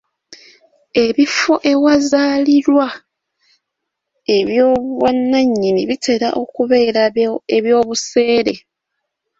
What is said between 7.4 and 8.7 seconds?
eby'obuseere.